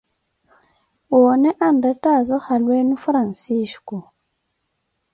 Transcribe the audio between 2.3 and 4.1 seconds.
halu enu Francisco.